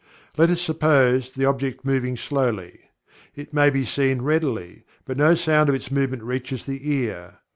[0.35, 2.89] Let us suppose the object moving slowly.
[3.35, 7.37] It may be seen readily, but no sound of its movement reaches the ear.